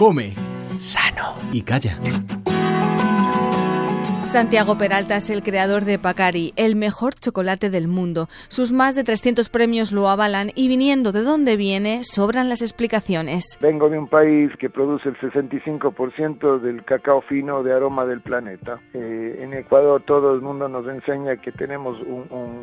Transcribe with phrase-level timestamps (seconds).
[0.00, 0.34] Come
[0.78, 2.39] sano y calla.
[4.32, 8.28] Santiago Peralta es el creador de Pacari, el mejor chocolate del mundo.
[8.46, 13.58] Sus más de 300 premios lo avalan y viniendo de dónde viene, sobran las explicaciones.
[13.60, 18.78] Vengo de un país que produce el 65% del cacao fino de aroma del planeta.
[18.94, 21.98] Eh, en Ecuador todo el mundo nos enseña que tenemos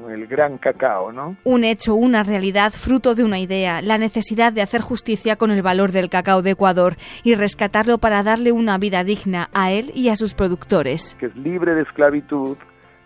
[0.10, 1.36] el gran cacao, ¿no?
[1.43, 5.61] Un hecho, una realidad, fruto de una idea, la necesidad de hacer justicia con el
[5.64, 10.07] valor del cacao de Ecuador y rescatarlo para darle una vida digna a él y
[10.07, 11.18] a sus productores.
[11.20, 12.57] Que es libre de esclavitud,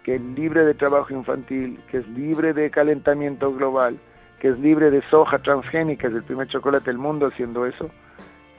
[0.04, 3.98] que es libre de trabajo infantil, que es libre de calentamiento global,
[4.40, 7.90] que es libre de soja transgénica, es el primer chocolate del mundo haciendo eso.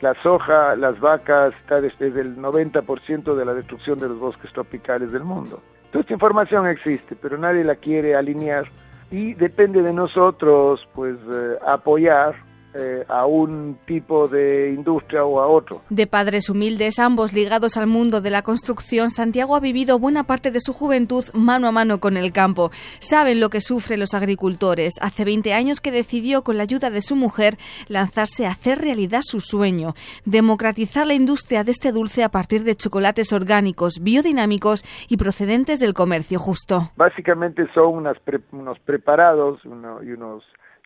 [0.00, 5.12] La soja, las vacas, está desde el 90% de la destrucción de los bosques tropicales
[5.12, 5.60] del mundo.
[5.90, 8.64] Toda esta información existe, pero nadie la quiere alinear
[9.10, 12.34] y depende de nosotros pues eh, apoyar
[12.74, 15.82] eh, a un tipo de industria o a otro.
[15.90, 20.50] De padres humildes, ambos ligados al mundo de la construcción, Santiago ha vivido buena parte
[20.50, 22.70] de su juventud mano a mano con el campo.
[22.98, 24.94] Saben lo que sufren los agricultores.
[25.00, 29.20] Hace 20 años que decidió, con la ayuda de su mujer, lanzarse a hacer realidad
[29.22, 35.16] su sueño, democratizar la industria de este dulce a partir de chocolates orgánicos, biodinámicos y
[35.16, 36.90] procedentes del comercio justo.
[36.96, 38.06] Básicamente son
[38.52, 40.42] unos preparados y unos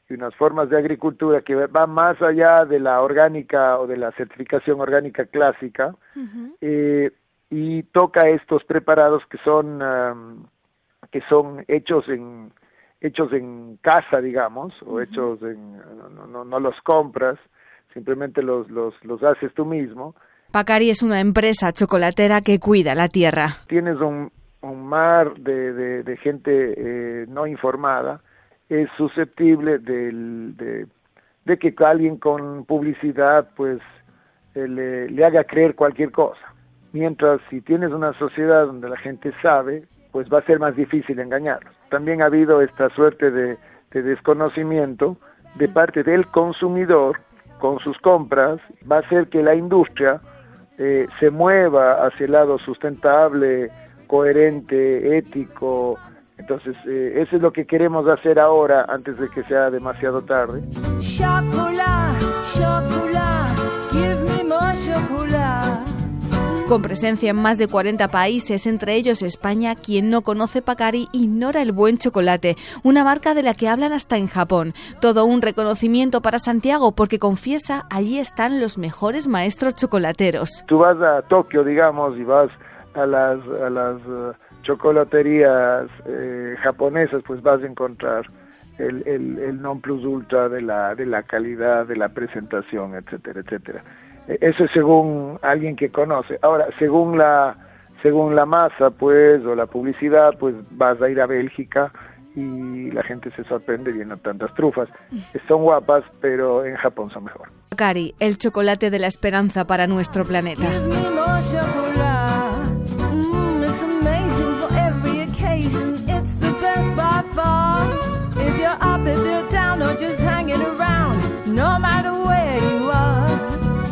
[0.08, 4.12] y unas formas de agricultura que van más allá de la orgánica o de la
[4.12, 5.94] certificación orgánica clásica
[6.60, 7.10] eh,
[7.50, 10.48] y toca estos preparados que son
[11.10, 12.52] que son hechos en
[13.00, 17.38] hechos en casa digamos o hechos en no, no, no, los compras
[17.92, 20.14] simplemente los, los los haces tú mismo.
[20.52, 23.48] Pacari es una empresa chocolatera que cuida la tierra.
[23.66, 24.30] Tienes un,
[24.62, 28.20] un mar de, de, de gente eh, no informada
[28.68, 30.86] es susceptible de,
[31.44, 33.78] de, que alguien con publicidad pues
[34.54, 36.54] eh, le, le, haga creer cualquier cosa.
[36.92, 41.18] Mientras si tienes una sociedad donde la gente sabe, pues va a ser más difícil
[41.18, 41.74] engañarlos.
[41.90, 43.58] También ha habido esta suerte de,
[43.92, 45.16] de desconocimiento
[45.56, 47.18] de parte del consumidor
[47.58, 48.60] con sus compras,
[48.90, 50.20] va a hacer que la industria
[50.78, 53.70] eh, se mueva hacia el lado sustentable,
[54.06, 55.98] coherente, ético,
[56.38, 60.62] entonces, eh, eso es lo que queremos hacer ahora, antes de que sea demasiado tarde.
[66.68, 71.62] Con presencia en más de 40 países, entre ellos España, quien no conoce Pacari ignora
[71.62, 74.74] el buen chocolate, una marca de la que hablan hasta en Japón.
[75.00, 80.64] Todo un reconocimiento para Santiago porque confiesa, allí están los mejores maestros chocolateros.
[80.66, 82.50] Tú vas a Tokio, digamos, y vas
[82.96, 88.26] a las, a las uh, chocolaterías eh, japonesas, pues vas a encontrar
[88.78, 93.40] el, el, el, non plus ultra de la, de la calidad, de la presentación, etcétera,
[93.40, 93.84] etcétera.
[94.28, 96.38] E, eso es según alguien que conoce.
[96.42, 97.56] Ahora, según la,
[98.02, 101.92] según la masa, pues, o la publicidad, pues vas a ir a Bélgica
[102.34, 104.88] y la gente se sorprende viendo tantas trufas.
[105.48, 107.48] Son guapas, pero en Japón son mejor.
[107.74, 110.66] Cari, el chocolate de la esperanza para nuestro planeta.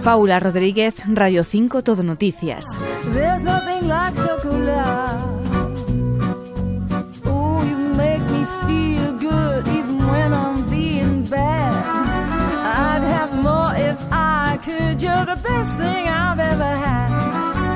[0.04, 2.66] Paula Rodríguez, Radio 5 Todo Noticias.
[15.24, 17.08] The best thing I've ever had.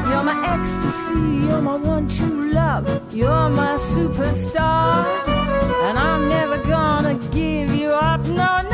[0.08, 2.86] You're my ecstasy, you're my one true love.
[3.12, 5.04] You're my superstar.
[5.86, 8.67] And I'm never gonna give you up, no,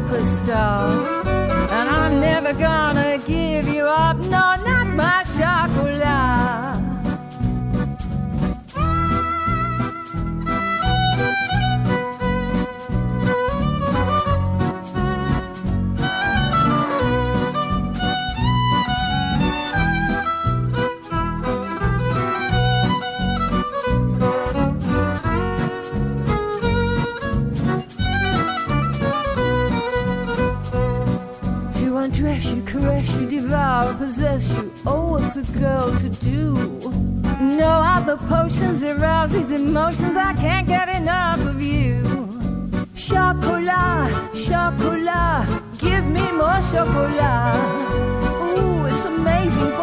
[0.00, 1.24] superstar.
[1.70, 4.16] And I'm never gonna give you up.
[4.18, 4.69] No, not
[32.30, 34.72] caress you, caress you, devour, possess you.
[34.86, 36.54] Oh, what's a girl to do?
[37.40, 40.16] No other potions arouse these emotions.
[40.16, 42.02] I can't get enough of you.
[42.94, 45.48] Chocolat, chocolat,
[45.78, 47.56] give me more chocolat.
[48.58, 49.79] Ooh, it's amazing.